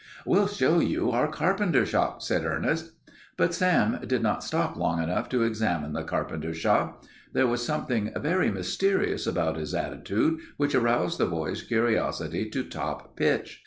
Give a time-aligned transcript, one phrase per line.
[0.25, 2.93] "We'll show you our carpenter shop," said Ernest.
[3.37, 7.03] But Sam did not stop long to examine the carpenter shop.
[7.33, 13.15] There was something very mysterious about his attitude which aroused the boys' curiosity to top
[13.15, 13.59] pitch.